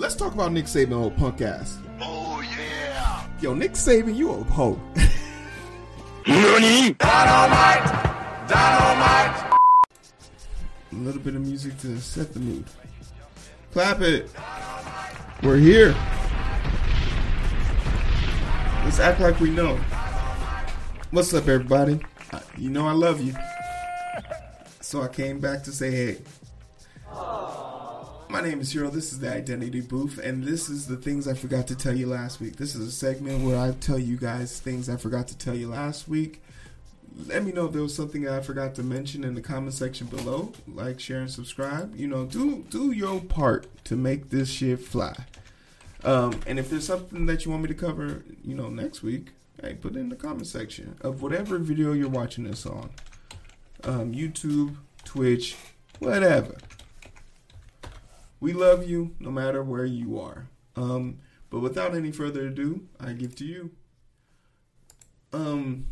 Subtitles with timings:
[0.00, 1.78] let's talk about Nick Saban, old punk ass.
[2.00, 3.26] Oh yeah!
[3.40, 4.80] Yo, Nick Saban, you old hoe.
[6.26, 6.94] Nani?
[6.94, 8.48] Dynamite!
[8.48, 9.58] Dynamite!
[10.92, 12.64] A little bit of music to set the mood.
[13.72, 14.30] Clap it.
[15.42, 15.94] We're here.
[18.84, 19.76] Let's act like we know.
[21.10, 22.00] What's up, everybody?
[22.32, 23.34] Uh, You know I love you.
[24.80, 26.18] So I came back to say hey.
[28.30, 28.90] My name is Hero.
[28.90, 32.06] This is the Identity Booth, and this is the things I forgot to tell you
[32.06, 32.54] last week.
[32.54, 35.68] This is a segment where I tell you guys things I forgot to tell you
[35.68, 36.40] last week.
[37.26, 40.06] Let me know if there was something I forgot to mention in the comment section
[40.06, 40.52] below.
[40.68, 41.96] Like, share, and subscribe.
[41.96, 45.16] You know, do do your part to make this shit fly.
[46.04, 49.32] Um, and if there's something that you want me to cover, you know, next week,
[49.60, 52.90] hey, put it in the comment section of whatever video you're watching this on.
[53.82, 55.56] Um, YouTube, Twitch,
[55.98, 56.54] whatever.
[58.40, 60.48] We love you no matter where you are.
[60.74, 61.18] Um,
[61.50, 63.70] but without any further ado, I give to you.
[65.32, 65.86] Um,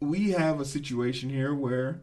[0.00, 2.00] we have a situation here where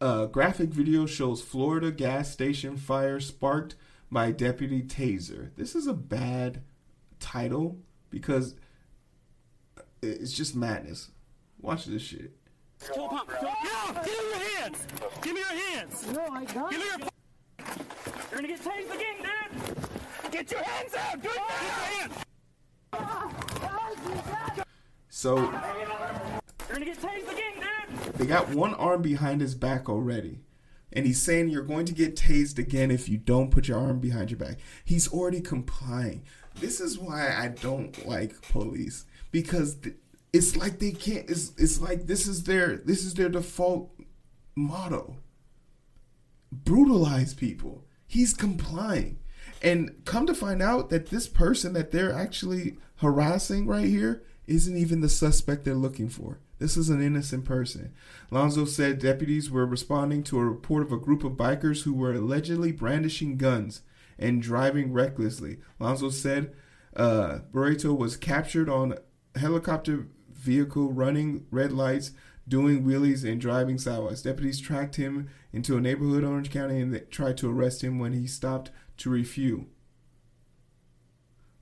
[0.00, 3.76] a graphic video shows Florida gas station fire sparked
[4.10, 5.50] by deputy taser.
[5.56, 6.62] This is a bad
[7.20, 7.78] title
[8.10, 8.56] because
[10.02, 11.10] it's just madness.
[11.60, 12.32] Watch this shit.
[12.94, 13.28] Pump.
[13.28, 14.86] Pull- give me your hands.
[15.22, 16.06] Give me your hands.
[16.08, 17.11] No, I got Give me your.
[18.32, 19.16] You're gonna get tased again,
[20.22, 20.32] dude.
[20.32, 21.22] Get your hands out.
[21.22, 23.30] Do it now.
[23.30, 24.62] Get your hands.
[25.10, 25.50] So You're
[26.72, 28.14] gonna get tased again, dude.
[28.14, 30.40] They got one arm behind his back already.
[30.94, 34.00] And he's saying you're going to get tased again if you don't put your arm
[34.00, 34.56] behind your back.
[34.82, 36.22] He's already complying.
[36.54, 39.96] This is why I don't like police because th-
[40.32, 43.90] it's like they can't it's, it's like this is their this is their default
[44.54, 45.18] motto.
[46.50, 47.84] Brutalize people.
[48.12, 49.20] He's complying.
[49.62, 54.76] And come to find out that this person that they're actually harassing right here isn't
[54.76, 56.38] even the suspect they're looking for.
[56.58, 57.94] This is an innocent person.
[58.30, 62.12] Lonzo said deputies were responding to a report of a group of bikers who were
[62.12, 63.80] allegedly brandishing guns
[64.18, 65.56] and driving recklessly.
[65.78, 66.52] Lonzo said
[66.94, 68.94] uh, Barreto was captured on
[69.34, 72.10] a helicopter vehicle running red lights,
[72.52, 74.20] doing wheelies, and driving sideways.
[74.20, 78.12] Deputies tracked him into a neighborhood in Orange County and tried to arrest him when
[78.12, 79.64] he stopped to refuel.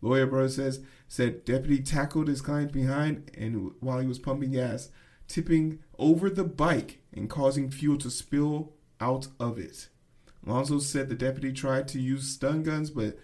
[0.01, 4.91] Lawyer brother says said deputy tackled his client behind and while he was pumping gas,
[5.29, 9.91] tipping over the bike and causing fuel to spill out of it.
[10.45, 13.17] Alonso said the deputy tried to use stun guns but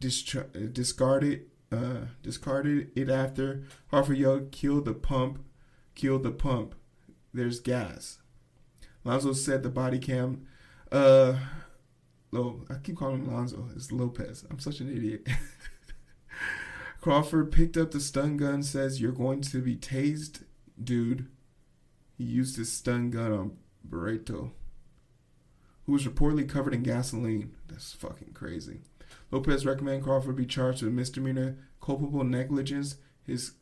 [0.00, 0.36] dis-
[0.72, 5.44] discarded uh, discarded it after Harford yelled, "Kill the pump!
[5.94, 6.74] Kill the pump!
[7.32, 8.18] There's gas."
[9.04, 10.46] Lonzo said the body cam.
[10.90, 11.34] Uh,
[12.30, 13.68] Lo, I keep calling him Lonzo.
[13.74, 14.44] It's Lopez.
[14.50, 15.28] I'm such an idiot.
[17.00, 18.62] Crawford picked up the stun gun.
[18.62, 20.44] Says you're going to be tased,
[20.82, 21.28] dude.
[22.16, 24.52] He used his stun gun on Barreto,
[25.84, 27.54] who was reportedly covered in gasoline.
[27.68, 28.80] That's fucking crazy.
[29.30, 32.96] Lopez recommended Crawford be charged with misdemeanor culpable negligence.
[33.24, 33.52] His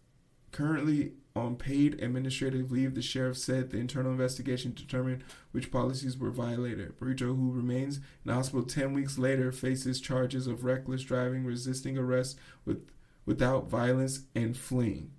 [0.53, 6.31] currently on paid administrative leave, the sheriff said the internal investigation determined which policies were
[6.31, 6.99] violated.
[6.99, 12.39] Barreto, who remains in hospital 10 weeks later, faces charges of reckless driving, resisting arrest
[12.65, 12.89] with,
[13.27, 15.11] without violence, and fleeing.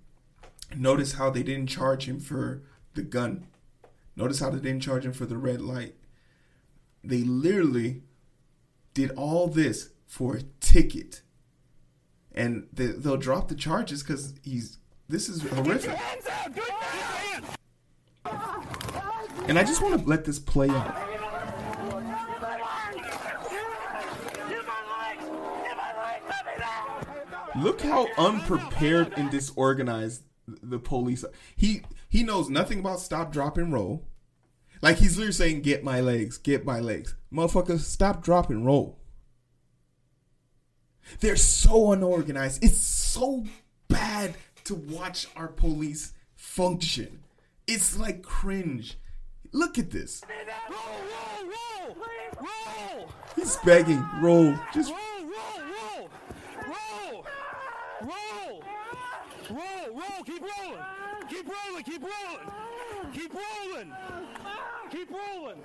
[0.76, 2.62] Notice how they didn't charge him for
[2.94, 3.46] the gun.
[4.16, 5.94] Notice how they didn't charge him for the red light.
[7.04, 8.02] They literally
[8.94, 11.22] did all this for a ticket.
[12.34, 14.78] And they, they'll drop the charges because he's.
[15.08, 15.90] This is horrific.
[15.90, 16.54] Hands out.
[16.54, 16.72] Do it now.
[16.72, 16.82] Get your
[18.34, 19.48] hands.
[19.48, 20.96] And I just want to let this play out.
[20.96, 21.28] Give my
[24.92, 25.28] legs.
[25.64, 26.24] Give my legs.
[26.28, 27.06] Let me down.
[27.62, 31.32] Look how unprepared and disorganized the police are.
[31.56, 34.06] He he knows nothing about stop, drop, and roll.
[34.80, 39.00] Like he's literally saying, "Get my legs, get my legs, motherfucker, stop, drop, and roll."
[41.20, 42.64] They're so unorganized.
[42.64, 43.44] It's so
[43.88, 47.22] bad to watch our police function.
[47.66, 48.98] It's like cringe.
[49.52, 50.22] Look at this.
[50.70, 50.78] Roll,
[51.44, 51.96] roll, roll.
[52.40, 53.08] Roll.
[53.36, 56.08] He's begging, roll, just Roll, roll, roll.
[56.66, 57.26] Roll.
[58.02, 58.64] Roll.
[59.50, 60.24] Roll, roll.
[60.24, 60.84] Keep rolling.
[61.28, 61.84] Keep rolling.
[61.84, 63.12] Keep rolling.
[63.12, 63.92] Keep rolling.
[64.90, 65.62] Keep rolling.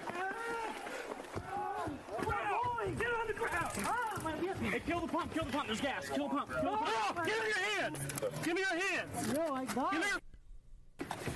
[2.95, 3.71] Get on the ground.
[3.85, 5.33] Oh, hey, kill the pump.
[5.33, 5.67] Kill the pump.
[5.67, 6.09] There's gas.
[6.09, 6.49] Kill the pump.
[6.49, 6.89] Kill the pump.
[6.89, 7.97] Oh, give me your hands.
[8.43, 9.33] Give me your hands.
[9.33, 10.19] No, I got Give me your.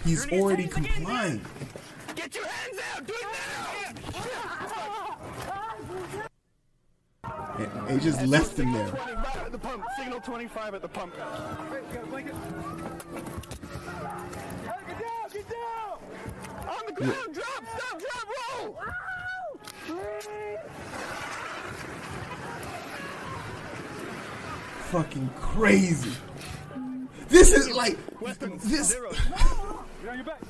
[0.05, 1.41] he's gonna already complying.
[2.15, 3.05] Get your hands out.
[3.05, 4.61] Do it now.
[7.23, 8.87] And they just left him there.
[8.87, 9.83] 25 at the pump.
[9.97, 11.13] Signal 25 at the pump.
[11.13, 11.23] Get
[14.99, 15.99] down, get down!
[16.67, 17.33] On the ground!
[17.33, 17.63] Drop!
[17.77, 17.99] Stop!
[17.99, 18.27] Drop!
[18.59, 18.77] Roll!
[24.91, 26.11] Fucking crazy.
[27.29, 28.89] This is like Weapons this.
[28.89, 29.11] zero.
[30.03, 30.41] You're on your back.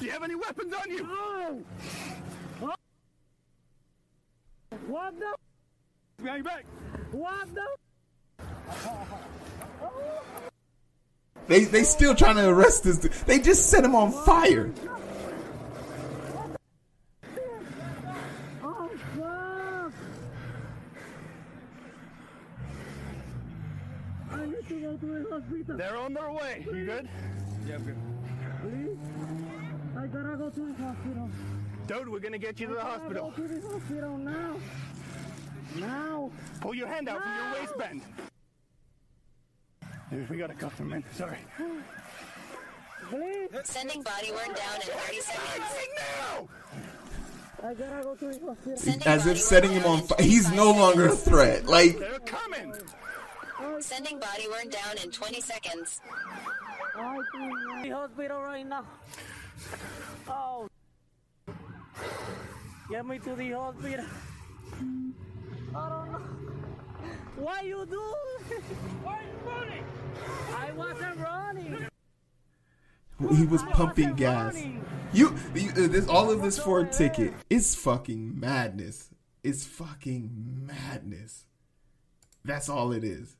[0.00, 1.02] Do you have any weapons on you?
[1.02, 1.62] No.
[4.88, 5.34] What the?
[6.22, 6.64] Behind your back.
[7.12, 7.66] What the?
[11.48, 12.98] They they still trying to arrest this.
[12.98, 13.12] dude.
[13.26, 14.70] They just set him on fire.
[18.64, 19.92] Oh fuck!
[24.32, 25.76] I need to go to the hospital.
[25.76, 26.66] They're on their way.
[26.66, 27.08] You good?
[27.66, 27.96] Yeah, I'm good.
[28.62, 28.98] Please,
[29.96, 31.30] I gotta go to the hospital.
[31.86, 33.32] Dude, we're gonna get you to the I gotta hospital.
[33.36, 34.56] Go to the hospital now.
[35.76, 36.30] Now.
[36.60, 38.02] Pull your hand out from your waistband.
[40.10, 41.04] Dude, we gotta cuff him in.
[41.14, 41.38] Sorry.
[43.08, 45.64] Please, Sending body worn down in 30 seconds.
[45.96, 46.48] now!
[47.62, 49.02] I gotta go to the hospital.
[49.06, 50.18] As if setting him on fire.
[50.20, 51.66] He's no longer a threat.
[51.66, 52.72] Like They're coming!
[53.80, 56.00] Sending body worn down in 20 seconds.
[56.96, 57.54] I think
[57.84, 58.84] the hospital right now.
[60.28, 60.68] Oh.
[62.90, 64.04] Get me to the hospital.
[65.74, 66.22] I don't know.
[67.36, 68.00] Why you do?
[69.02, 69.84] Why you running?
[70.54, 71.86] I wasn't running.
[73.36, 74.54] he was pumping gas.
[74.54, 74.84] running.
[75.12, 77.34] You, you uh, this all of this for a ticket.
[77.50, 79.10] It's fucking madness.
[79.44, 80.30] It's fucking
[80.66, 81.44] madness.
[82.44, 83.36] That's all it is.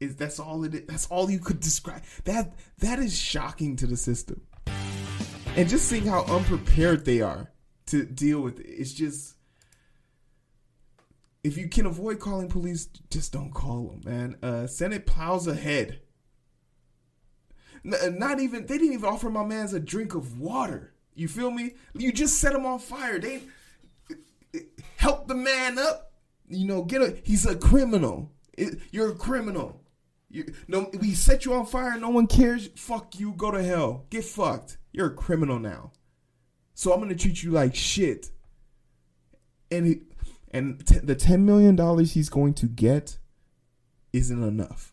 [0.00, 0.86] Is that's all it is.
[0.86, 2.02] That's all you could describe.
[2.24, 4.40] That that is shocking to the system.
[5.56, 7.50] And just seeing how unprepared they are
[7.86, 8.66] to deal with it.
[8.66, 9.34] It's just
[11.44, 14.36] if you can avoid calling police, just don't call them, man.
[14.42, 16.00] Uh, Senate plows ahead.
[17.84, 20.94] N- not even they didn't even offer my man's a drink of water.
[21.14, 21.74] You feel me?
[21.94, 23.18] You just set him on fire.
[23.18, 23.42] They
[24.96, 26.12] help the man up.
[26.48, 27.16] You know, get a.
[27.24, 28.32] He's a criminal.
[28.56, 29.79] It- you're a criminal.
[30.30, 31.98] You, no, we set you on fire.
[31.98, 32.68] No one cares.
[32.76, 33.32] Fuck you.
[33.32, 34.06] Go to hell.
[34.10, 34.78] Get fucked.
[34.92, 35.92] You're a criminal now.
[36.74, 38.30] So I'm gonna treat you like shit.
[39.70, 40.00] And he,
[40.50, 43.18] and t- the ten million dollars he's going to get
[44.12, 44.92] isn't enough.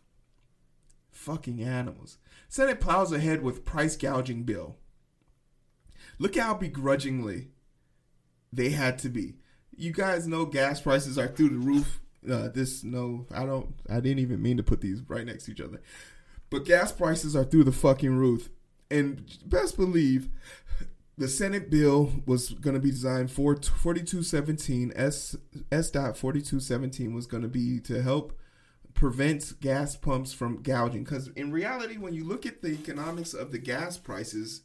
[1.10, 2.18] Fucking animals.
[2.48, 4.76] Senate plows ahead with price gouging bill.
[6.18, 7.48] Look how begrudgingly
[8.52, 9.36] they had to be.
[9.76, 12.00] You guys know gas prices are through the roof.
[12.28, 13.74] Uh, this no, I don't.
[13.88, 15.80] I didn't even mean to put these right next to each other,
[16.50, 18.50] but gas prices are through the fucking roof.
[18.90, 20.30] And best believe
[21.18, 25.36] the Senate bill was going to be designed for 4217 S
[25.70, 28.38] S dot 4217 was going to be to help
[28.94, 33.52] prevent gas pumps from gouging because in reality when you look at the economics of
[33.52, 34.62] the gas prices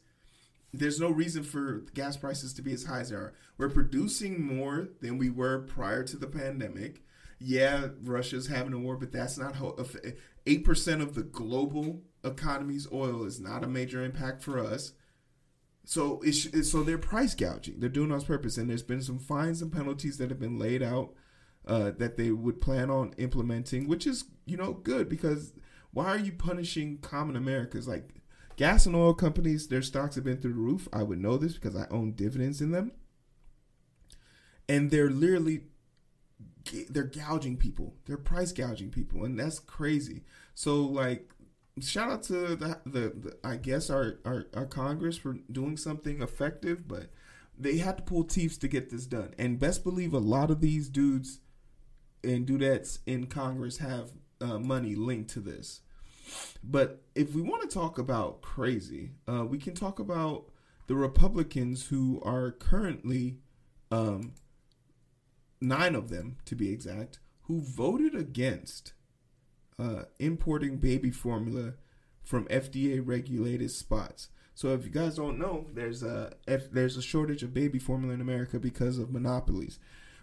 [0.72, 4.42] there's no reason for gas prices to be as high as they are we're producing
[4.42, 7.03] more than we were prior to the pandemic
[7.38, 9.76] yeah russia's having a war but that's not how
[10.46, 14.92] 8% of the global economy's oil is not a major impact for us
[15.84, 17.78] so it's, so they're price gouging.
[17.78, 20.82] They're doing on purpose, and there's been some fines and penalties that have been laid
[20.82, 21.12] out
[21.66, 25.52] uh, that they would plan on implementing, which is you know good because
[25.92, 28.08] why are you punishing common Americans like
[28.56, 29.68] gas and oil companies?
[29.68, 30.88] Their stocks have been through the roof.
[30.92, 32.92] I would know this because I own dividends in them,
[34.68, 35.64] and they're literally
[36.88, 37.94] they're gouging people.
[38.06, 40.22] They're price gouging people, and that's crazy.
[40.54, 41.30] So like
[41.80, 46.22] shout out to the, the, the I guess our, our our Congress for doing something
[46.22, 47.10] effective, but
[47.58, 49.34] they had to pull teeth to get this done.
[49.38, 51.40] And best believe a lot of these dudes
[52.22, 54.10] and dudettes in Congress have
[54.40, 55.80] uh, money linked to this.
[56.62, 60.46] But if we want to talk about crazy, uh, we can talk about
[60.86, 63.36] the Republicans who are currently
[63.90, 64.32] um,
[65.60, 68.92] nine of them to be exact, who voted against
[69.78, 71.74] uh, importing baby formula
[72.22, 74.28] from FDA regulated spots.
[74.54, 78.14] So if you guys don't know, there's a F, there's a shortage of baby formula
[78.14, 79.78] in America because of monopolies.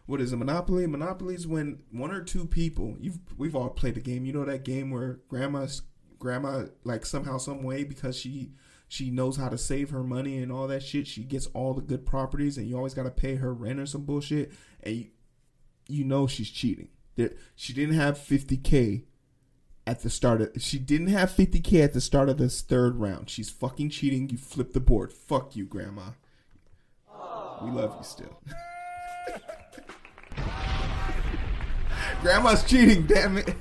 [0.05, 0.87] What is a monopoly?
[0.87, 4.25] Monopolies when one or two people you've we've all played the game.
[4.25, 5.81] You know that game where grandma's
[6.17, 8.51] grandma like somehow some way because she
[8.87, 11.07] she knows how to save her money and all that shit.
[11.07, 13.85] She gets all the good properties and you always got to pay her rent or
[13.85, 14.51] some bullshit
[14.83, 15.05] and you,
[15.87, 16.89] you know she's cheating.
[17.15, 19.03] That she didn't have 50k
[19.85, 23.29] at the start of she didn't have 50k at the start of this third round.
[23.29, 24.29] She's fucking cheating.
[24.29, 25.11] You flip the board.
[25.11, 26.11] Fuck you, grandma.
[27.63, 28.41] We love you still.
[32.21, 33.55] Grandma's cheating, damn it.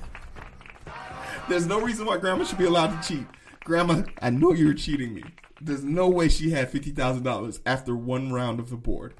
[1.48, 3.26] There's no reason why grandma should be allowed to cheat.
[3.64, 5.24] Grandma, I know you're cheating me.
[5.60, 9.14] There's no way she had fifty thousand dollars after one round of the board.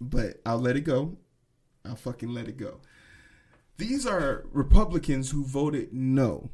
[0.00, 1.16] But I'll let it go.
[1.84, 2.80] I'll fucking let it go.
[3.78, 6.50] These are Republicans who voted no.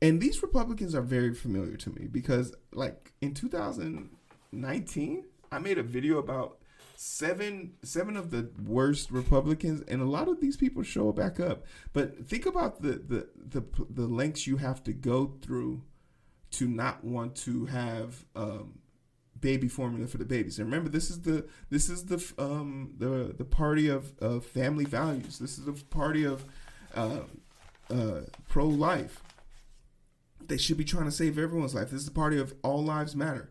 [0.00, 5.82] And these Republicans are very familiar to me because like in 2019, I made a
[5.82, 6.58] video about
[6.96, 11.64] seven seven of the worst Republicans, and a lot of these people show back up.
[11.92, 15.82] But think about the the the, the lengths you have to go through
[16.52, 18.78] to not want to have um,
[19.40, 20.58] baby formula for the babies.
[20.58, 24.84] And remember, this is the this is the um, the the party of, of family
[24.84, 25.38] values.
[25.38, 26.44] This is the party of
[26.94, 27.20] uh,
[27.90, 29.22] uh, pro life.
[30.46, 31.90] They should be trying to save everyone's life.
[31.90, 33.50] This is the party of all lives matter.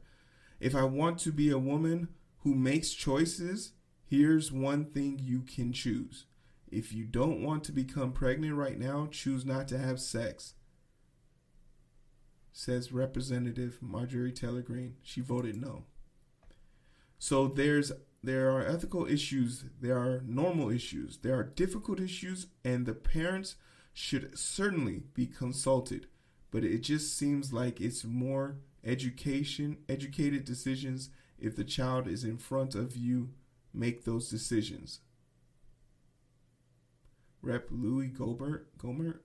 [0.59, 2.09] If I want to be a woman
[2.39, 3.73] who makes choices,
[4.05, 6.25] here's one thing you can choose.
[6.71, 10.53] If you don't want to become pregnant right now, choose not to have sex.
[12.53, 14.95] Says Representative Marjorie Taylor Greene.
[15.01, 15.85] She voted no.
[17.17, 17.91] So there's
[18.23, 23.55] there are ethical issues, there are normal issues, there are difficult issues, and the parents
[23.91, 26.07] should certainly be consulted.
[26.51, 32.37] But it just seems like it's more education, educated decisions if the child is in
[32.37, 33.31] front of you,
[33.73, 34.99] make those decisions.
[37.41, 39.19] Rep Louis Gohmert, Gohmert,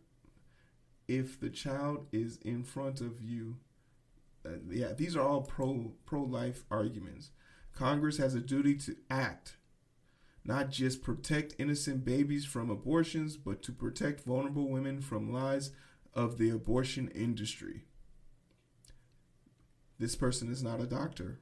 [1.09, 3.57] if the child is in front of you,
[4.47, 7.31] uh, yeah, these are all pro pro life arguments.
[7.75, 9.57] Congress has a duty to act,
[10.45, 15.73] not just protect innocent babies from abortions, but to protect vulnerable women from lies
[16.15, 17.85] of the abortion industry.
[19.99, 21.41] This person is not a doctor.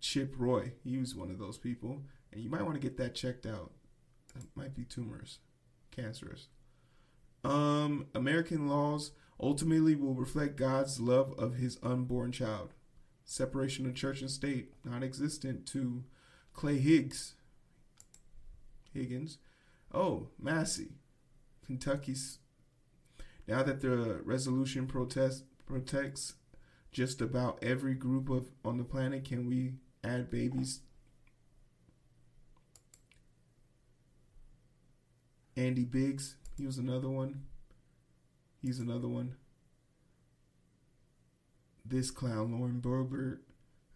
[0.00, 3.14] Chip Roy, he was one of those people, and you might want to get that
[3.14, 3.72] checked out.
[4.36, 5.38] It might be tumors,
[5.90, 6.48] cancerous.
[7.42, 12.74] Um, American laws ultimately will reflect God's love of his unborn child.
[13.24, 16.04] Separation of church and state, non existent to
[16.52, 17.34] Clay Higgs.
[18.92, 19.38] Higgins.
[19.94, 20.98] Oh, Massie.
[21.64, 22.38] Kentucky's.
[23.46, 26.34] Now that the resolution protest protects
[26.92, 30.80] just about every group of on the planet, can we add babies?
[35.56, 37.44] Andy Biggs, he was another one.
[38.60, 39.36] He's another one.
[41.86, 43.38] This clown, Lauren Boebert,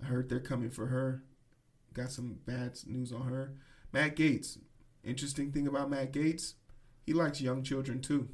[0.02, 1.23] I heard they're coming for her.
[1.92, 3.52] Got some bad news on her.
[3.92, 4.56] Matt Gaetz.
[5.04, 6.54] Interesting thing about Matt Gaetz,
[7.04, 8.30] he likes young children too.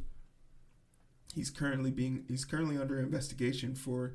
[1.34, 4.14] He's currently being he's currently under investigation for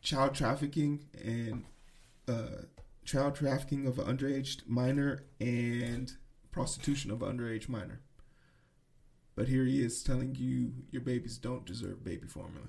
[0.00, 1.64] child trafficking and
[2.28, 2.62] uh,
[3.04, 6.12] child trafficking of an underage minor and
[6.52, 8.02] prostitution of an underage minor.
[9.38, 12.66] But here he is telling you your babies don't deserve baby formula.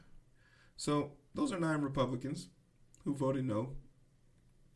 [0.77, 2.49] So those are nine Republicans
[3.03, 3.71] who voted no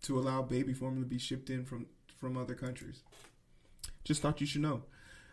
[0.01, 1.85] to allow baby formula to be shipped in from
[2.17, 3.03] from other countries.
[4.03, 4.85] Just thought you should know.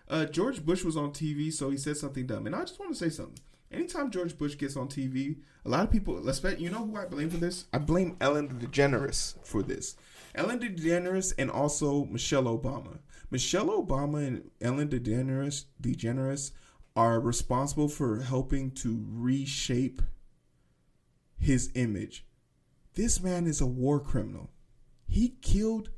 [0.06, 2.92] Uh, George Bush was on TV, so he said something dumb, and I just want
[2.92, 3.42] to say something.
[3.72, 7.06] Anytime George Bush gets on TV, a lot of people, especially you know who I
[7.06, 7.64] blame for this?
[7.72, 9.96] I blame Ellen DeGeneres for this.
[10.34, 12.98] Ellen DeGeneres and also Michelle Obama.
[13.30, 16.50] Michelle Obama and Ellen DeGeneres, DeGeneres
[16.96, 20.02] are responsible for helping to reshape
[21.38, 22.26] his image.
[22.94, 24.50] This man is a war criminal.
[25.06, 25.90] He killed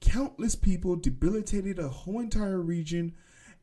[0.00, 3.14] countless people, debilitated a whole entire region,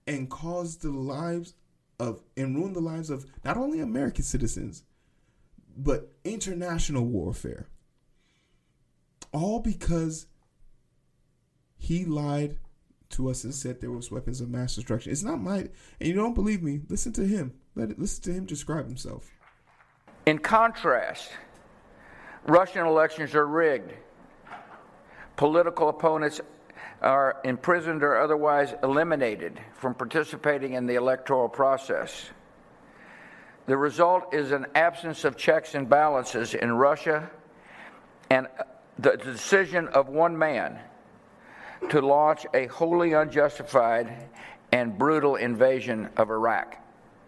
[0.05, 1.53] and caused the lives
[1.99, 4.83] of and ruined the lives of not only American citizens,
[5.77, 7.67] but international warfare.
[9.31, 10.27] All because
[11.77, 12.57] he lied
[13.09, 15.11] to us and said there was weapons of mass destruction.
[15.11, 17.53] It's not my and you don't believe me, listen to him.
[17.75, 19.31] Let it listen to him describe himself.
[20.25, 21.31] In contrast,
[22.45, 23.93] Russian elections are rigged.
[25.35, 26.41] Political opponents
[27.01, 32.29] are imprisoned or otherwise eliminated from participating in the electoral process.
[33.65, 37.29] The result is an absence of checks and balances in Russia
[38.29, 38.47] and
[38.97, 40.79] the decision of one man
[41.89, 44.29] to launch a wholly unjustified
[44.71, 46.77] and brutal invasion of Iraq.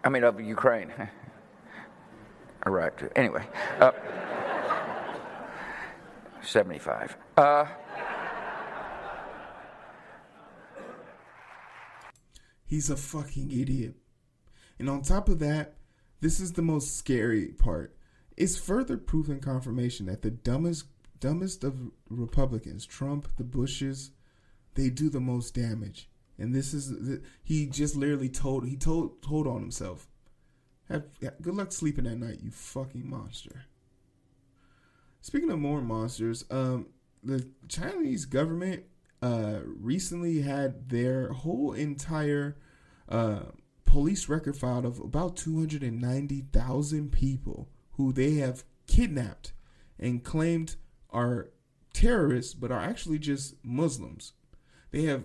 [0.04, 0.92] I mean, of Ukraine.
[2.66, 3.10] Iraq, too.
[3.16, 3.44] Anyway,
[3.80, 3.92] uh,
[6.42, 7.16] 75.
[7.36, 7.66] Uh,
[12.72, 13.96] He's a fucking idiot.
[14.78, 15.74] And on top of that,
[16.22, 17.94] this is the most scary part.
[18.34, 20.86] It's further proof and confirmation that the dumbest
[21.20, 24.12] dumbest of Republicans, Trump, the Bushes,
[24.74, 26.08] they do the most damage.
[26.38, 30.08] And this is he just literally told he told told on himself.
[30.88, 33.66] Have good luck sleeping at night, you fucking monster.
[35.20, 36.86] Speaking of more monsters, um,
[37.22, 38.82] the Chinese government
[39.22, 42.56] uh, recently had their whole entire
[43.08, 43.42] uh,
[43.84, 49.52] police record filed of about 290,000 people who they have kidnapped
[49.98, 50.74] and claimed
[51.10, 51.50] are
[51.92, 54.32] terrorists but are actually just Muslims.
[54.92, 55.24] They have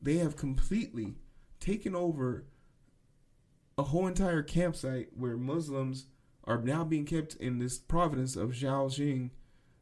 [0.00, 1.14] they have completely
[1.60, 2.46] taken over
[3.78, 6.06] a whole entire campsite where Muslims
[6.44, 9.30] are now being kept in this province of Zhaoxing.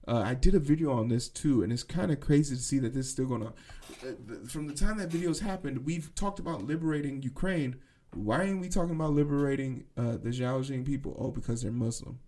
[0.06, 2.78] Uh, I did a video on this too, and it's kind of crazy to see
[2.80, 3.54] that this is still going on.
[4.02, 7.76] Uh, from the time that videos happened, we've talked about liberating Ukraine.
[8.12, 11.16] Why aren't we talking about liberating uh, the Zhaoxing people?
[11.18, 12.18] Oh, because they're Muslim.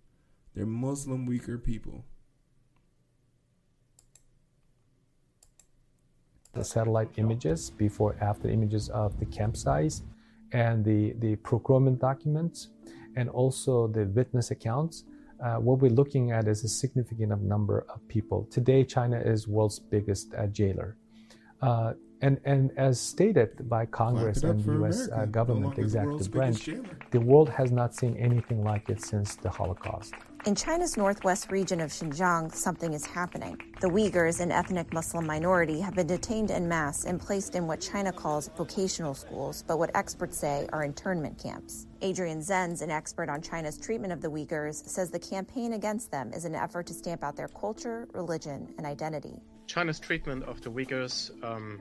[0.54, 2.04] They're Muslim Uyghur people.
[6.52, 10.02] The satellite images before after images of the campsites
[10.52, 12.68] and the, the procurement documents
[13.16, 15.04] and also the witness accounts
[15.42, 19.78] uh, what we're looking at is a significant number of people today china is world's
[19.78, 20.96] biggest uh, jailer
[21.62, 21.92] uh,
[22.22, 25.08] and, and as stated by Congress and the U.S.
[25.12, 26.68] Uh, government no executive branch,
[27.10, 30.14] the world has not seen anything like it since the Holocaust.
[30.44, 33.56] In China's northwest region of Xinjiang, something is happening.
[33.80, 37.80] The Uyghurs, an ethnic Muslim minority, have been detained en masse and placed in what
[37.80, 41.86] China calls vocational schools, but what experts say are internment camps.
[42.00, 46.32] Adrian Zenz, an expert on China's treatment of the Uyghurs, says the campaign against them
[46.32, 49.40] is an effort to stamp out their culture, religion, and identity.
[49.68, 51.80] China's treatment of the Uyghurs um,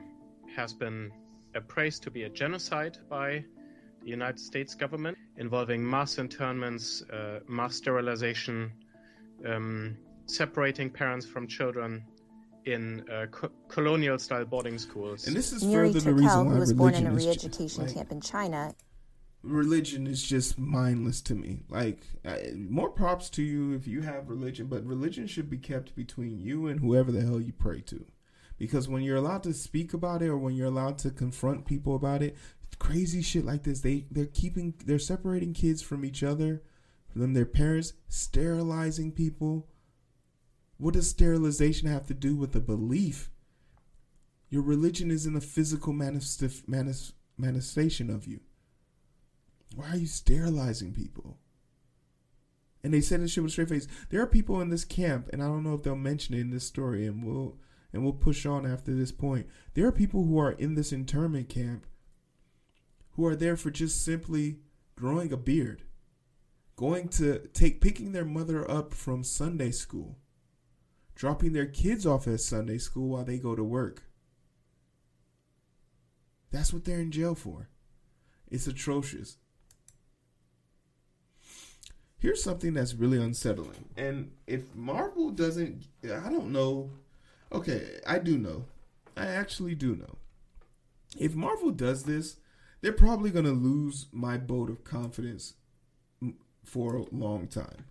[0.54, 1.10] has been
[1.56, 3.44] appraised to be a genocide by
[4.04, 8.72] United States government involving mass internments, uh, mass sterilization,
[9.46, 12.04] um, separating parents from children
[12.64, 15.26] in uh, co- colonial style boarding schools.
[15.26, 17.94] And this is Yuri further the reason why who was born in a re-education like-
[17.94, 18.74] camp in China,
[19.42, 21.62] religion is just mindless to me.
[21.68, 25.96] Like, I, more props to you if you have religion, but religion should be kept
[25.96, 28.06] between you and whoever the hell you pray to.
[28.58, 31.96] Because when you're allowed to speak about it or when you're allowed to confront people
[31.96, 32.36] about it,
[32.76, 36.62] crazy shit like this, they they're keeping they're separating kids from each other,
[37.08, 39.68] from them their parents, sterilizing people.
[40.78, 43.30] What does sterilization have to do with the belief?
[44.50, 48.40] Your religion isn't a physical manifestation of you.
[49.74, 51.38] Why are you sterilizing people?
[52.84, 53.86] And they said this shit with a straight face.
[54.10, 56.50] There are people in this camp, and I don't know if they'll mention it in
[56.50, 57.56] this story, and we'll
[57.92, 59.46] and we'll push on after this point.
[59.74, 61.86] There are people who are in this internment camp
[63.12, 64.58] who are there for just simply
[64.96, 65.82] growing a beard,
[66.76, 70.18] going to take picking their mother up from Sunday school,
[71.14, 74.04] dropping their kids off at Sunday school while they go to work.
[76.50, 77.68] That's what they're in jail for.
[78.50, 79.38] It's atrocious.
[82.18, 83.86] Here's something that's really unsettling.
[83.96, 86.90] And if Marvel doesn't, I don't know.
[87.50, 88.66] Okay, I do know.
[89.16, 90.18] I actually do know.
[91.18, 92.36] If Marvel does this,
[92.82, 95.54] they're probably going to lose my vote of confidence
[96.64, 97.86] for a long time.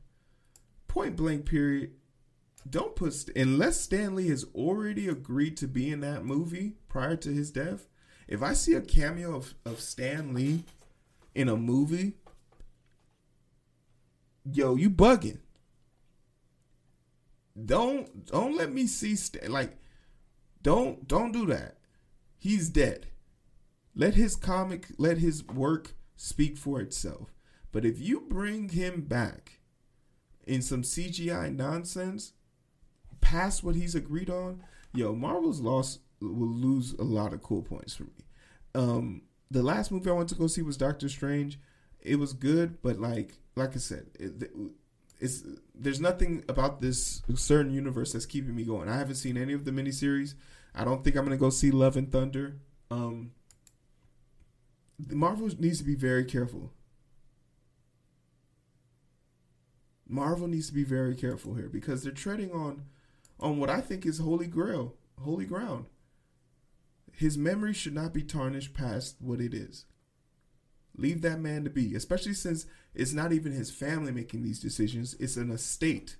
[0.87, 1.91] Point blank, period.
[2.69, 7.15] Don't put, St- unless Stan Lee has already agreed to be in that movie prior
[7.15, 7.87] to his death.
[8.27, 10.63] If I see a cameo of, of Stan Lee
[11.33, 12.13] in a movie,
[14.43, 15.39] yo, you bugging.
[17.65, 19.77] Don't don't let me see Stan like
[20.61, 21.77] don't don't do that.
[22.37, 23.07] He's dead.
[23.95, 27.33] Let his comic, let his work speak for itself.
[27.71, 29.59] But if you bring him back
[30.45, 32.33] in some CGI nonsense,
[33.21, 37.95] past what he's agreed on, yo, Marvel's lost will lose a lot of cool points
[37.95, 38.25] for me.
[38.75, 41.59] Um, the last movie I went to go see was Doctor Strange.
[42.01, 44.51] It was good, but like like I said, it,
[45.19, 45.43] it's
[45.75, 48.89] there's nothing about this certain universe that's keeping me going.
[48.89, 50.33] I haven't seen any of the miniseries.
[50.73, 52.57] I don't think I'm gonna go see Love and Thunder.
[52.89, 53.31] Um,
[55.09, 56.71] Marvel needs to be very careful.
[60.07, 62.83] Marvel needs to be very careful here because they're treading on
[63.39, 65.85] on what I think is holy grail, holy ground.
[67.13, 69.85] His memory should not be tarnished past what it is.
[70.97, 75.15] Leave that man to be, especially since it's not even his family making these decisions.
[75.19, 76.17] It's an estate.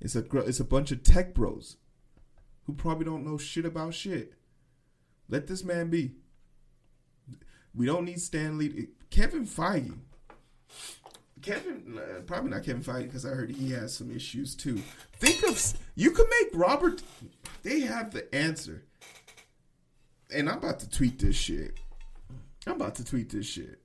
[0.00, 1.76] It's a it's a bunch of tech bros
[2.64, 4.34] who probably don't know shit about shit.
[5.28, 6.14] Let this man be.
[7.78, 8.88] We don't need Stan Lee.
[9.08, 9.96] Kevin Feige.
[11.40, 14.82] Kevin, uh, probably not Kevin Feige because I heard he has some issues too.
[15.12, 17.02] Think of you can make Robert.
[17.62, 18.82] They have the answer.
[20.34, 21.78] and I'm about to tweet this shit.
[22.66, 23.80] I'm about to tweet this shit.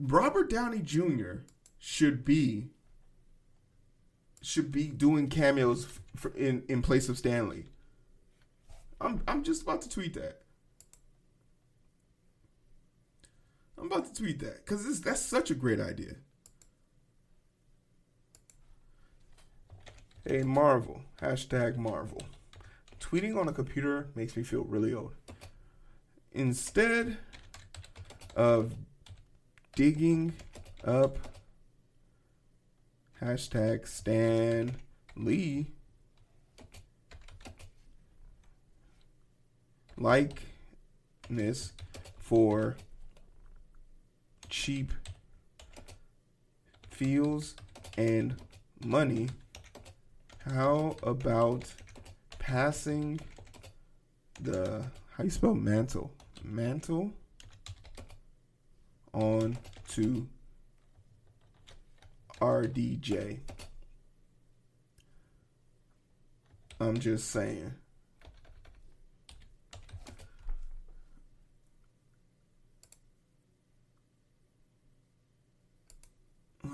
[0.00, 1.42] Robert Downey Jr.
[1.78, 2.70] should be
[4.40, 5.86] should be doing cameos
[6.34, 7.66] in in place of Stan Lee.
[8.98, 10.45] I'm I'm just about to tweet that.
[13.78, 16.14] I'm about to tweet that because that's such a great idea.
[20.24, 22.22] Hey Marvel hashtag Marvel.
[22.98, 25.14] Tweeting on a computer makes me feel really old.
[26.32, 27.18] Instead
[28.34, 28.74] of
[29.76, 30.34] digging
[30.84, 31.18] up
[33.22, 34.76] hashtag Stan
[35.14, 35.72] Lee
[39.96, 41.72] likeness
[42.18, 42.76] for
[44.48, 44.92] cheap
[46.90, 47.54] feels
[47.96, 48.36] and
[48.84, 49.28] money.
[50.38, 51.64] How about
[52.38, 53.20] passing
[54.40, 54.84] the
[55.16, 56.12] how you spell mantle?
[56.42, 57.12] Mantle
[59.12, 60.28] on to
[62.40, 63.38] RDJ.
[66.78, 67.72] I'm just saying.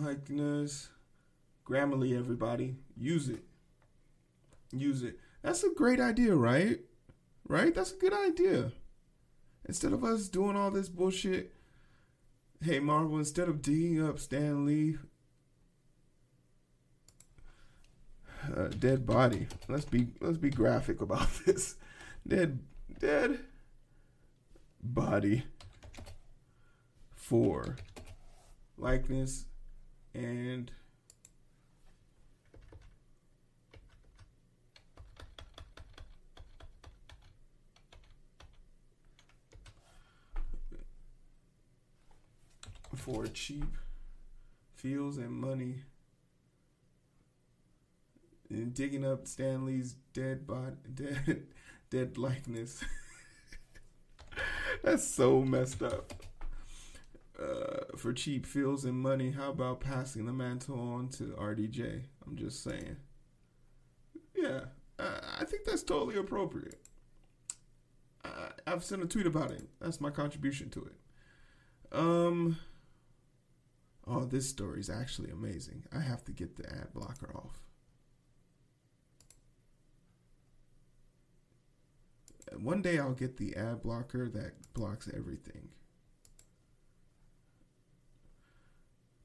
[0.02, 0.88] Likeness.
[1.66, 2.76] Grammarly, everybody.
[2.96, 3.44] Use it.
[4.72, 5.18] Use it.
[5.42, 6.80] That's a great idea, right?
[7.46, 7.74] Right?
[7.74, 8.72] That's a good idea.
[9.64, 11.52] Instead of us doing all this bullshit,
[12.60, 14.98] hey Marvel, instead of digging up Stan Lee,
[18.56, 19.46] uh, dead body.
[19.68, 21.76] Let's be let's be graphic about this.
[22.26, 22.58] Dead
[22.98, 23.38] dead
[24.82, 25.44] body
[27.14, 27.76] for
[28.76, 29.46] likeness
[30.14, 30.70] and
[42.96, 43.76] for cheap
[44.76, 45.82] feels and money
[48.48, 51.46] and digging up Stan Lee's dead body dead
[51.90, 52.84] dead likeness.
[54.82, 56.12] That's so messed up
[57.42, 62.36] uh, for cheap feels and money how about passing the mantle on to RDJ I'm
[62.36, 62.96] just saying
[64.36, 64.60] yeah
[64.98, 66.80] uh, I think that's totally appropriate
[68.24, 72.58] I, I've sent a tweet about it that's my contribution to it um
[74.06, 75.84] Oh, this story is actually amazing.
[75.94, 77.60] I have to get the ad blocker off.
[82.58, 85.68] One day I'll get the ad blocker that blocks everything.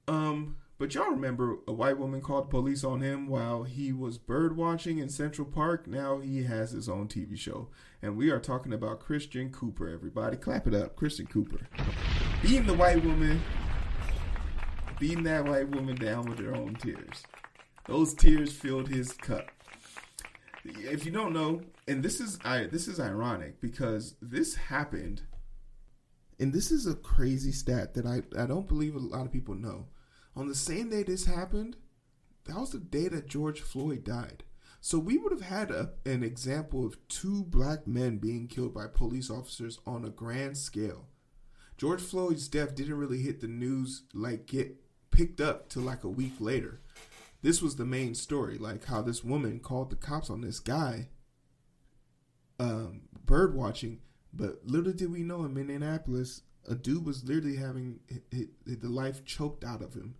[0.07, 4.55] Um, but y'all remember a white woman called police on him while he was bird
[4.55, 5.87] watching in Central Park?
[5.87, 7.69] Now he has his own TV show.
[8.01, 10.37] And we are talking about Christian Cooper, everybody.
[10.37, 10.95] Clap it up.
[10.95, 11.67] Christian Cooper.
[12.41, 13.41] Beating the white woman
[14.99, 17.23] beating that white woman down with her own tears.
[17.85, 19.49] Those tears filled his cup.
[20.63, 25.21] If you don't know, and this is I this is ironic because this happened
[26.39, 29.55] and this is a crazy stat that I, I don't believe a lot of people
[29.55, 29.85] know.
[30.37, 31.77] On the same day this happened,
[32.45, 34.43] that was the day that George Floyd died.
[34.79, 38.85] So we would have had a, an example of two black men being killed by
[38.85, 41.07] police officers on a grand scale.
[41.75, 44.75] George Floyd's death didn't really hit the news like get
[45.09, 46.81] picked up till like a week later.
[47.41, 51.09] This was the main story, like how this woman called the cops on this guy
[52.59, 54.01] um, bird watching.
[54.31, 59.63] But little did we know in Minneapolis, a dude was literally having the life choked
[59.63, 60.13] out of him.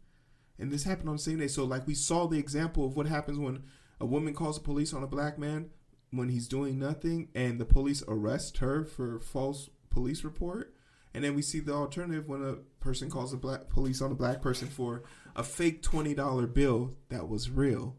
[0.60, 1.48] And this happened on the same day.
[1.48, 3.63] So, like, we saw the example of what happens when
[4.00, 5.70] a woman calls the police on a black man
[6.12, 10.74] when he's doing nothing, and the police arrest her for false police report.
[11.13, 14.15] And then we see the alternative when a person calls the black police on a
[14.15, 15.04] black person for
[15.36, 17.96] a fake twenty dollar bill that was real,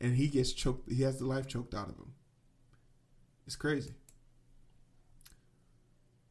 [0.00, 0.90] and he gets choked.
[0.90, 2.12] He has the life choked out of him.
[3.46, 3.94] It's crazy.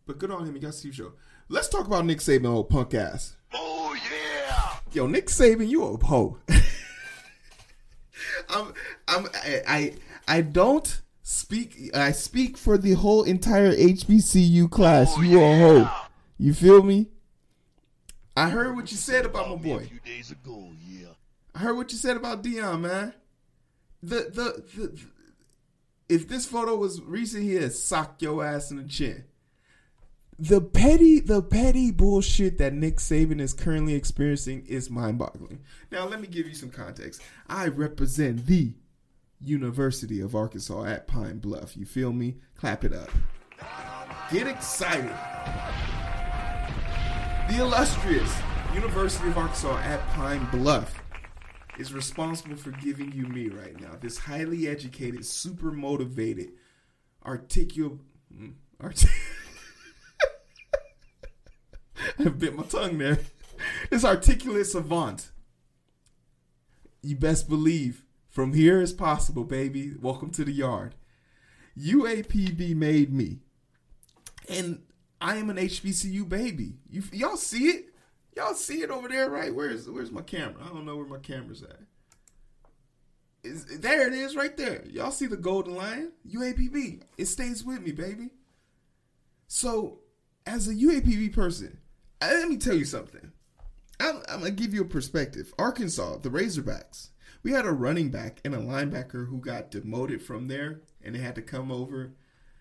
[0.06, 0.56] But good on him.
[0.56, 1.14] He got Steve show.
[1.50, 3.36] Let's talk about Nick Saban, old punk ass.
[4.94, 6.38] Yo, Nick Saban, you a hoe.
[8.50, 8.74] I'm,
[9.08, 9.94] I'm, I, I,
[10.28, 11.96] I don't speak.
[11.96, 15.14] I speak for the whole entire HBCU class.
[15.18, 15.60] Oh, you a yeah.
[15.60, 16.08] hoe.
[16.38, 17.08] You feel me?
[18.36, 19.90] I heard what you said about my a boy.
[20.32, 21.08] ago, yeah.
[21.56, 23.14] I heard what you said about Deion, man.
[24.04, 25.00] The, the the the
[26.10, 29.24] if this photo was recent, he'd sock your ass in the chin.
[30.42, 35.60] The petty the petty bullshit that Nick Saban is currently experiencing is mind-boggling.
[35.92, 37.22] Now let me give you some context.
[37.48, 38.74] I represent the
[39.40, 41.78] University of Arkansas at Pine Bluff.
[41.78, 42.38] You feel me?
[42.56, 43.12] Clap it up.
[44.32, 45.14] Get excited.
[47.48, 48.36] The illustrious
[48.74, 51.04] University of Arkansas at Pine Bluff
[51.78, 53.92] is responsible for giving you me right now.
[54.02, 56.54] This highly educated, super motivated,
[57.24, 58.00] articulate.
[58.36, 58.50] Hmm,
[58.80, 59.06] Art-
[62.20, 63.20] I bit my tongue there.
[63.90, 65.32] This articulate savant.
[67.02, 69.94] You best believe from here is possible, baby.
[70.00, 70.96] Welcome to the yard.
[71.78, 73.40] UAPB made me.
[74.50, 74.82] And
[75.20, 76.76] I am an HBCU baby.
[76.90, 77.86] You, y'all see it?
[78.36, 79.54] Y'all see it over there, right?
[79.54, 80.64] Where's where's my camera?
[80.64, 81.80] I don't know where my camera's at.
[83.44, 84.84] Is there it is right there.
[84.88, 86.12] Y'all see the golden lion?
[86.30, 87.02] UAPB.
[87.18, 88.30] It stays with me, baby.
[89.48, 90.00] So,
[90.46, 91.81] as a UAPB person,
[92.22, 93.32] let me tell you something.
[94.00, 95.54] I'm, I'm gonna give you a perspective.
[95.60, 97.10] Arkansas, the Razorbacks.
[97.44, 101.20] We had a running back and a linebacker who got demoted from there, and they
[101.20, 102.14] had to come over.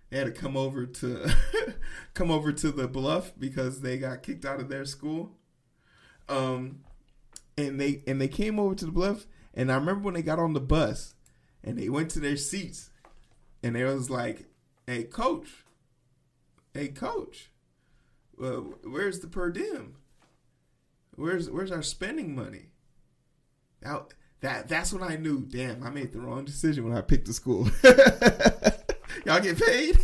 [0.08, 1.30] They had to come over to
[2.14, 5.36] come over to the bluff because they got kicked out of their school.
[6.28, 6.80] Um,
[7.56, 10.38] and they and they came over to the bluff, and I remember when they got
[10.38, 11.14] on the bus,
[11.62, 12.90] and they went to their seats,
[13.62, 14.46] and they was like,
[14.86, 15.64] "Hey, coach,
[16.72, 17.50] hey, coach,
[18.40, 19.96] well, where's the per diem?
[21.14, 22.70] Where's where's our spending money?"
[23.82, 24.06] Now
[24.40, 27.34] that that's when I knew, damn, I made the wrong decision when I picked the
[27.34, 27.70] school.
[29.26, 29.98] Y'all get paid.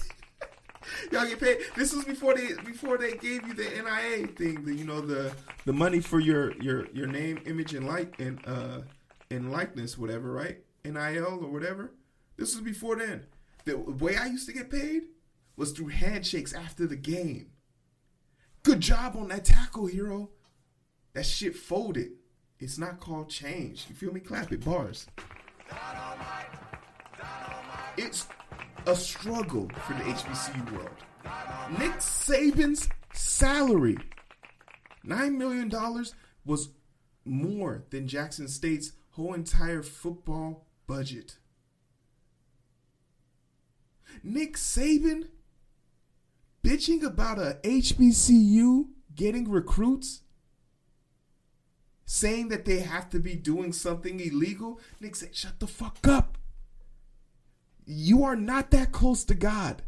[1.13, 1.59] Y'all get paid.
[1.75, 5.33] This was before they before they gave you the NIA thing, the you know the
[5.65, 8.83] the money for your your your name, image, and like and uh
[9.31, 10.59] and likeness, whatever, right?
[10.85, 11.93] NIL or whatever.
[12.37, 13.27] This was before then.
[13.65, 15.05] The way I used to get paid
[15.57, 17.49] was through handshakes after the game.
[18.67, 20.29] Good job on that tackle, hero.
[21.13, 22.11] That shit folded.
[22.59, 23.87] It's not called change.
[23.89, 24.19] You feel me?
[24.19, 25.07] Clap it, bars.
[27.97, 28.27] It's
[28.89, 31.79] a struggle for the HBCU world.
[31.79, 33.99] Nick Saban's salary,
[35.07, 35.73] $9 million,
[36.45, 36.71] was
[37.25, 41.37] more than Jackson State's whole entire football budget.
[44.25, 45.29] Nick Saban
[46.67, 50.23] bitching about a HBCU getting recruits,
[52.05, 54.81] saying that they have to be doing something illegal.
[55.01, 56.39] Nick said, shut the fuck up.
[57.85, 59.83] You are not that close to God.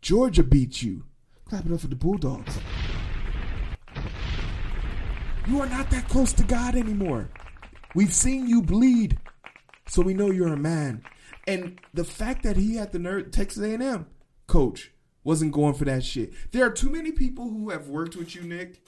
[0.00, 1.04] Georgia beat you.
[1.44, 2.58] Clap it up for the Bulldogs.
[5.46, 7.28] You are not that close to God anymore.
[7.94, 9.18] We've seen you bleed,
[9.86, 11.02] so we know you're a man.
[11.46, 14.06] And the fact that he had the nerve, Texas A&M
[14.46, 14.90] coach
[15.26, 16.32] wasn't going for that shit.
[16.52, 18.80] There are too many people who have worked with you, Nick,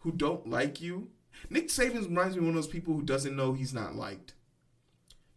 [0.00, 1.10] who don't like you.
[1.50, 4.34] Nick Saban reminds me of one of those people who doesn't know he's not liked.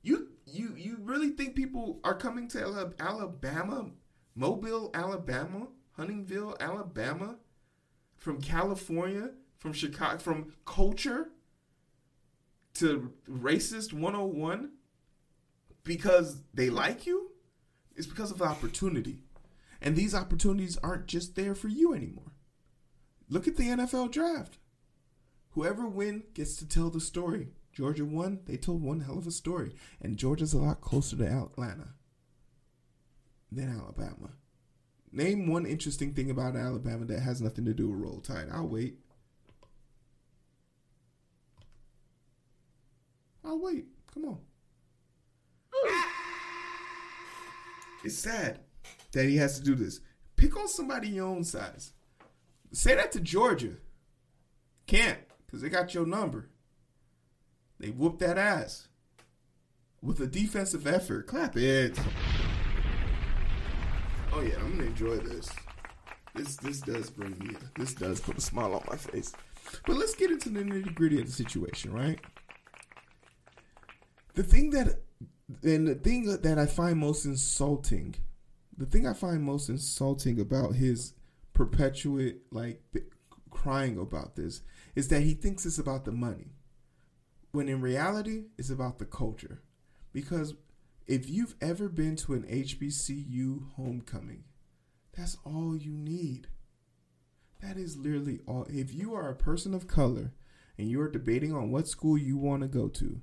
[0.01, 3.91] You you you really think people are coming to Alabama,
[4.33, 7.35] Mobile, Alabama, Huntingville, Alabama,
[8.17, 11.29] from California, from Chicago, from culture
[12.75, 14.71] to racist 101
[15.83, 17.29] because they like you?
[17.95, 19.19] It's because of opportunity.
[19.85, 22.33] And these opportunities aren't just there for you anymore.
[23.29, 24.57] Look at the NFL draft.
[25.51, 27.49] Whoever wins gets to tell the story.
[27.71, 29.75] Georgia won, they told one hell of a story.
[30.01, 31.89] And Georgia's a lot closer to Atlanta
[33.51, 34.31] than Alabama.
[35.11, 38.47] Name one interesting thing about Alabama that has nothing to do with Roll Tide.
[38.51, 38.97] I'll wait.
[43.43, 43.85] I'll wait.
[44.11, 44.39] Come on.
[48.03, 48.59] It's sad
[49.15, 50.01] that he has to do this.
[50.35, 51.93] Pick on somebody your own size.
[52.73, 53.77] Say that to Georgia.
[54.85, 56.49] Can't, because they got your number.
[57.79, 58.89] They whooped that ass
[60.01, 61.27] with a defensive effort.
[61.27, 61.97] Clap it.
[64.33, 65.49] Oh yeah, I'm gonna enjoy this.
[66.35, 69.33] This this does bring me this does put a smile on my face.
[69.87, 72.19] But let's get into the nitty gritty of the situation, right?
[74.33, 74.99] The thing that
[75.63, 78.15] and the thing that I find most insulting,
[78.77, 81.13] the thing I find most insulting about his
[81.53, 82.81] perpetuate like
[83.49, 84.61] crying about this
[84.95, 86.51] is that he thinks it's about the money
[87.51, 89.61] when in reality it's about the culture.
[90.11, 90.55] Because
[91.07, 94.43] if you've ever been to an HBCU homecoming
[95.15, 96.47] that's all you need.
[97.61, 100.33] That is literally all if you are a person of color
[100.77, 103.21] and you're debating on what school you want to go to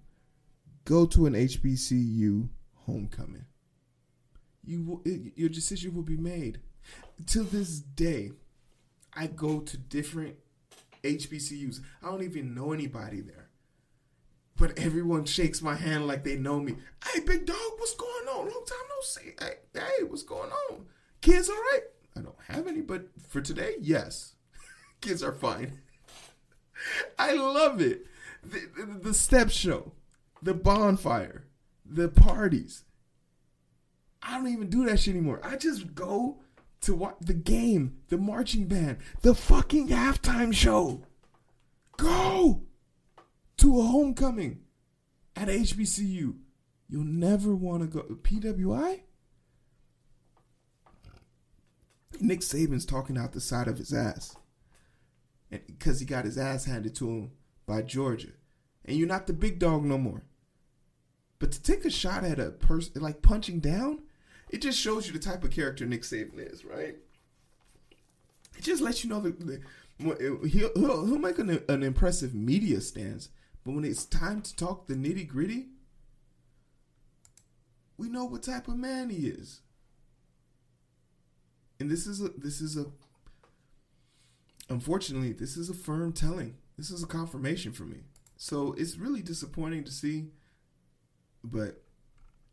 [0.84, 2.48] go to an HBCU
[2.86, 3.44] homecoming
[4.64, 5.02] you
[5.36, 6.60] your decision will be made
[7.26, 8.32] to this day
[9.14, 10.36] I go to different
[11.02, 13.48] HBCUs I don't even know anybody there
[14.56, 16.76] but everyone shakes my hand like they know me.
[17.04, 18.44] Hey, big dog, what's going on?
[18.44, 19.32] Long time no see.
[19.40, 20.86] Hey, hey, what's going on?
[21.20, 21.82] Kids, all right?
[22.16, 24.34] I don't have any, but for today, yes,
[25.00, 25.80] kids are fine.
[27.18, 28.06] I love it.
[28.44, 29.92] The, the, the step show,
[30.42, 31.44] the bonfire,
[31.84, 32.84] the parties.
[34.22, 35.40] I don't even do that shit anymore.
[35.42, 36.38] I just go
[36.82, 41.02] to watch the game, the marching band, the fucking halftime show.
[41.96, 42.62] Go
[43.58, 44.60] to a homecoming
[45.36, 46.36] at HBCU.
[46.88, 48.02] You'll never want to go.
[48.02, 49.00] PWI?
[52.20, 54.36] Nick Saban's talking out the side of his ass.
[55.50, 57.30] Because he got his ass handed to him
[57.66, 58.32] by Georgia.
[58.84, 60.22] And you're not the big dog no more.
[61.38, 64.01] But to take a shot at a person, like punching down,
[64.52, 66.96] it just shows you the type of character Nick Saban is, right?
[68.56, 69.62] It just lets you know that
[69.98, 73.30] he'll, uh, he'll, he'll make an, an impressive media stance,
[73.64, 75.68] but when it's time to talk the nitty gritty,
[77.96, 79.62] we know what type of man he is.
[81.80, 82.86] And this is a this is a
[84.68, 86.56] unfortunately this is a firm telling.
[86.76, 87.98] This is a confirmation for me.
[88.36, 90.28] So it's really disappointing to see,
[91.42, 91.82] but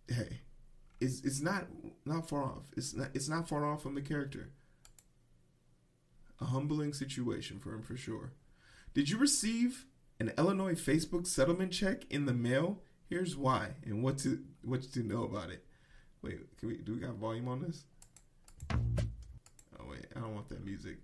[0.07, 0.41] hey,
[0.99, 1.67] it's it's not
[2.05, 2.71] not far off.
[2.75, 4.51] It's not it's not far off from the character.
[6.41, 8.31] A humbling situation for him for sure.
[8.93, 9.85] Did you receive
[10.19, 12.81] an Illinois Facebook settlement check in the mail?
[13.09, 15.65] Here's why and what to what to know about it.
[16.21, 17.83] Wait, can we do we got volume on this?
[18.71, 20.97] Oh wait, I don't want that music.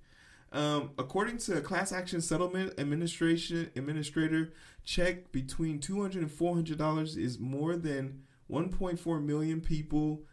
[0.52, 4.54] Um, according to a class action settlement administration administrator,
[4.84, 10.24] check between two hundred and four hundred dollars is more than 1.4 million people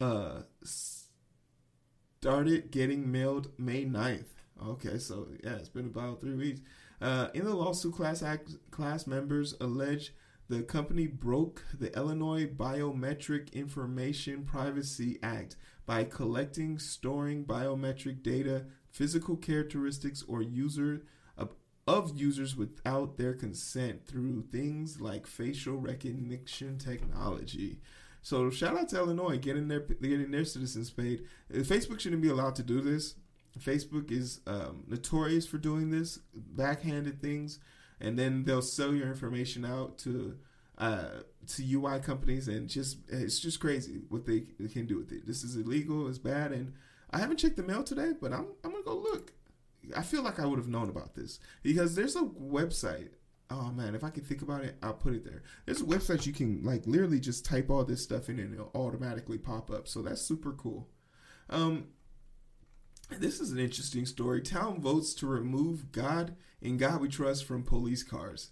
[0.00, 0.42] uh,
[2.20, 4.26] started getting mailed May 9th.
[4.62, 6.60] Okay, so yeah, it's been about three weeks.
[7.00, 10.12] Uh, in the lawsuit, class act, class members allege
[10.48, 19.36] the company broke the Illinois Biometric Information Privacy Act by collecting, storing biometric data, physical
[19.36, 21.02] characteristics, or user
[21.86, 27.78] of users without their consent through things like facial recognition technology.
[28.22, 31.24] So shout out to Illinois getting their getting their citizens paid.
[31.52, 33.16] Uh, Facebook shouldn't be allowed to do this.
[33.58, 37.60] Facebook is um, notorious for doing this backhanded things,
[38.00, 40.38] and then they'll sell your information out to
[40.78, 45.12] uh, to UI companies, and just it's just crazy what they, they can do with
[45.12, 45.26] it.
[45.26, 46.08] This is illegal.
[46.08, 46.72] It's bad, and
[47.10, 49.32] I haven't checked the mail today, but I'm I'm gonna go look.
[49.96, 53.10] I feel like I would have known about this because there's a website.
[53.50, 55.42] Oh man, if I can think about it, I'll put it there.
[55.66, 58.70] There's a website you can like literally just type all this stuff in and it'll
[58.74, 59.86] automatically pop up.
[59.86, 60.88] So that's super cool.
[61.50, 61.88] Um,
[63.10, 64.40] this is an interesting story.
[64.40, 68.50] Town votes to remove God and God We Trust from police cars.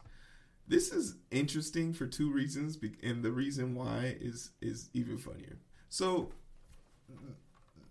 [0.68, 5.58] This is interesting for two reasons, and the reason why is is even funnier.
[5.88, 6.32] So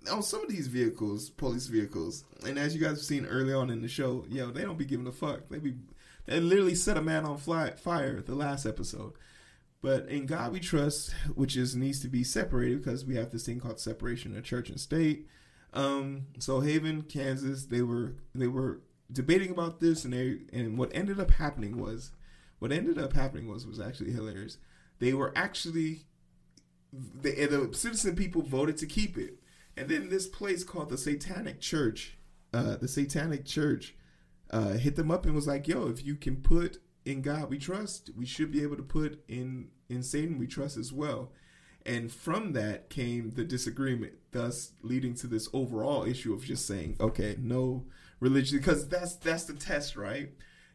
[0.09, 3.69] on some of these vehicles, police vehicles, and as you guys have seen early on
[3.69, 5.49] in the show, yo, they don't be giving a fuck.
[5.49, 5.75] They be
[6.25, 9.13] they literally set a man on fly, fire the last episode.
[9.81, 13.45] But in God we trust, which is needs to be separated because we have this
[13.45, 15.27] thing called separation of church and state.
[15.73, 20.91] Um, so Haven, Kansas, they were they were debating about this, and they and what
[20.93, 22.11] ended up happening was,
[22.59, 24.57] what ended up happening was was actually hilarious.
[24.99, 26.05] They were actually
[26.93, 29.40] the, the citizen people voted to keep it
[29.77, 32.17] and then this place called the Satanic Church,
[32.53, 33.95] uh, the Satanic Church,
[34.49, 37.57] uh, hit them up and was like, "Yo, if you can put in God we
[37.57, 41.31] trust, we should be able to put in in Satan we trust as well."
[41.85, 46.97] And from that came the disagreement, thus leading to this overall issue of just saying,
[46.99, 47.87] "Okay, no
[48.19, 50.31] religion," because that's that's the test, right?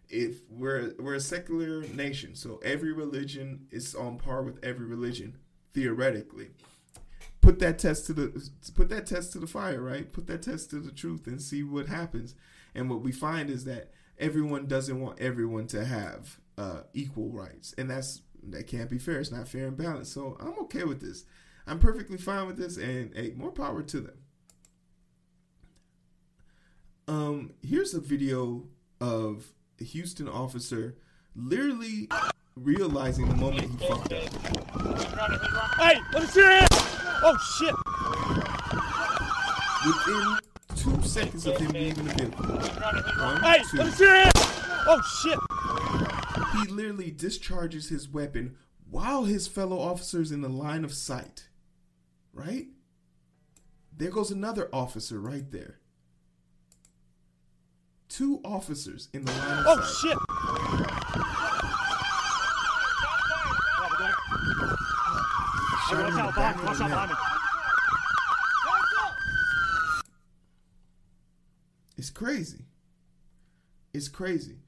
[0.09, 5.37] If we're we're a secular nation, so every religion is on par with every religion
[5.74, 6.50] theoretically
[7.46, 10.12] put that test to the put that test to the fire, right?
[10.12, 12.35] Put that test to the truth and see what happens.
[12.74, 17.72] And what we find is that everyone doesn't want everyone to have uh, equal rights,
[17.78, 19.20] and that's that can't be fair.
[19.20, 20.12] It's not fair and balanced.
[20.12, 21.24] So I'm okay with this.
[21.68, 24.18] I'm perfectly fine with this, and hey, more power to them.
[27.06, 28.64] Um, here's a video
[29.00, 30.96] of a Houston officer
[31.37, 32.08] literally
[32.56, 34.33] realizing the moment he fucked up.
[35.77, 36.85] Hey, let me see your hand!
[37.29, 37.74] Oh shit!
[39.85, 40.38] Within
[40.77, 44.33] two seconds of him leaving the vehicle, one, Hey, two, let me see your hand!
[44.87, 45.37] Oh shit!
[46.52, 48.54] he literally discharges his weapon
[48.88, 51.48] while his fellow officers in the line of sight.
[52.33, 52.68] Right?
[53.96, 55.81] There goes another officer right there.
[58.08, 60.10] Two officers in the line of Oh sight.
[60.10, 60.18] shit!
[65.88, 67.12] shot him in the out back behind out behind.
[71.96, 72.66] It's crazy.
[73.94, 74.58] It's crazy.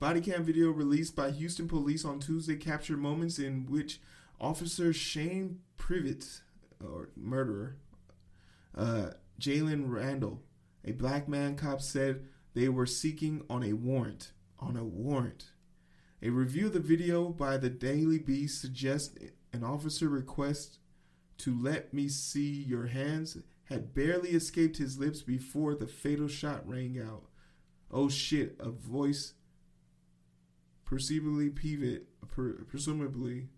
[0.00, 4.00] Body cam video released by Houston police on Tuesday captured moments in which
[4.40, 6.40] Officer Shane Privette,
[6.84, 7.76] or murderer,
[8.76, 9.10] uh,
[9.40, 10.42] Jalen Randle,
[10.84, 12.24] a black man cop, said
[12.54, 14.32] they were seeking on a warrant.
[14.58, 15.52] On a warrant.
[16.24, 19.12] A review of the video by the Daily Beast suggests
[19.52, 20.78] an officer request
[21.38, 26.66] to let me see your hands had barely escaped his lips before the fatal shot
[26.68, 27.24] rang out.
[27.90, 29.34] Oh shit, a voice
[30.84, 33.48] perceivably pivot, per, presumably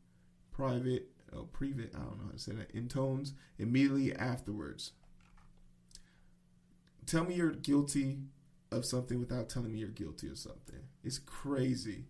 [0.51, 4.93] private, oh, private, I don't know how to say that, intones immediately afterwards.
[7.05, 8.21] Tell me you're guilty
[8.73, 10.81] of something without telling me you're guilty of something.
[11.03, 12.07] It's crazy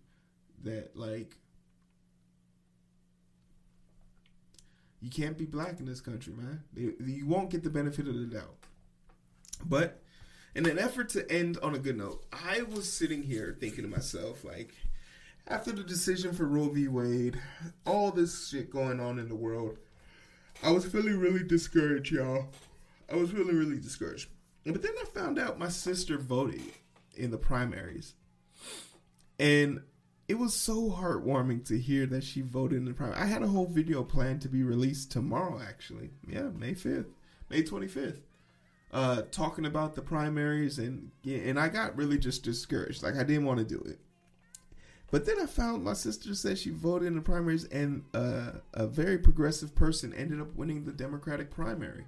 [0.63, 1.35] that, like,
[5.01, 6.63] you can't be black in this country, man.
[6.75, 8.55] You won't get the benefit of the doubt.
[9.63, 10.01] But
[10.55, 13.89] in an effort to end on a good note, I was sitting here thinking to
[13.89, 14.73] myself, like,
[15.47, 16.87] after the decision for Roe v.
[16.87, 17.39] Wade,
[17.85, 19.77] all this shit going on in the world,
[20.63, 22.47] I was feeling really discouraged, y'all.
[23.11, 24.29] I was really, really discouraged.
[24.65, 26.63] But then I found out my sister voted
[27.15, 28.15] in the primaries.
[29.37, 29.81] And
[30.27, 33.17] it was so heartwarming to hear that she voted in the primary.
[33.17, 36.11] I had a whole video planned to be released tomorrow, actually.
[36.27, 37.11] Yeah, May 5th,
[37.49, 38.19] May 25th.
[38.91, 43.03] Uh, talking about the primaries and and I got really just discouraged.
[43.03, 43.99] Like I didn't want to do it.
[45.11, 48.87] But then I found my sister said she voted in the primaries, and uh, a
[48.87, 52.05] very progressive person ended up winning the Democratic primary.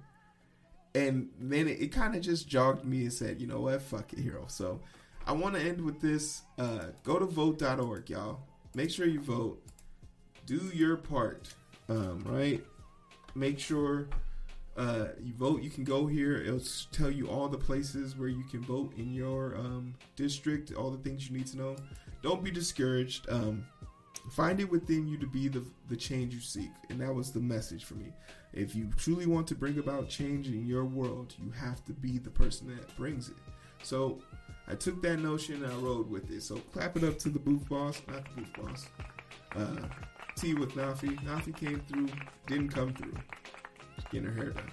[0.94, 4.12] And then it, it kind of just jogged me and said, you know what, fuck
[4.12, 4.50] it, Heero.
[4.50, 4.80] So
[5.26, 6.42] I want to end with this.
[6.58, 8.40] Uh, go to vote.org, y'all.
[8.74, 9.62] Make sure you vote.
[10.46, 11.54] Do your part,
[11.88, 12.64] um, right?
[13.34, 14.08] Make sure
[14.76, 15.62] uh, you vote.
[15.62, 16.36] You can go here.
[16.36, 16.62] It'll
[16.92, 20.98] tell you all the places where you can vote in your um, district, all the
[20.98, 21.76] things you need to know.
[22.22, 23.28] Don't be discouraged.
[23.28, 23.66] Um,
[24.30, 26.70] find it within you to be the, the change you seek.
[26.90, 28.12] And that was the message for me.
[28.52, 32.18] If you truly want to bring about change in your world, you have to be
[32.18, 33.36] the person that brings it.
[33.82, 34.20] So
[34.70, 36.42] I took that notion and I rode with it.
[36.42, 38.88] So clap it up to the booth boss, not the booth boss.
[39.56, 39.86] Uh,
[40.36, 41.18] T with Nafi.
[41.24, 42.08] Nafi came through,
[42.46, 43.14] didn't come through.
[43.96, 44.70] She's getting her hair done.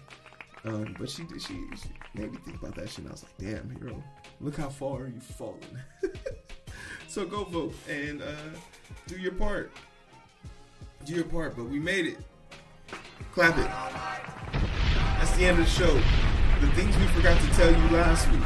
[0.65, 1.41] Um, but she did.
[1.41, 2.99] She, she made me think about that shit.
[2.99, 4.01] And I was like, "Damn, Heero,
[4.41, 5.59] look how far you've fallen."
[7.07, 8.25] so go vote and uh,
[9.07, 9.71] do your part.
[11.05, 11.55] Do your part.
[11.55, 12.17] But we made it.
[13.31, 13.69] Clap it.
[15.19, 15.93] That's the end of the show.
[16.61, 18.41] The things we forgot to tell you last week.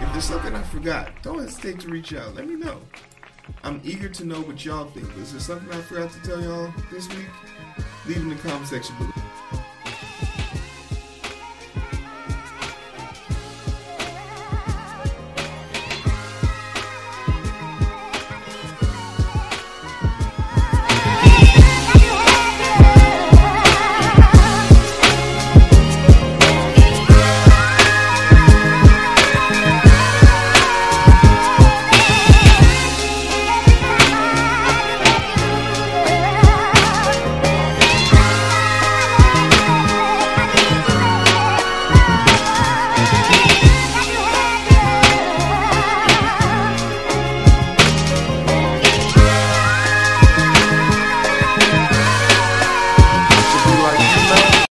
[0.00, 2.34] If there's something I forgot, don't hesitate to reach out.
[2.34, 2.80] Let me know.
[3.62, 5.08] I'm eager to know what y'all think.
[5.18, 7.26] Is there something I forgot to tell y'all this week?
[8.06, 9.23] Leave in the comment section below.